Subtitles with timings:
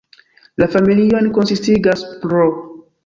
[0.61, 2.49] La familion konsistigas pr.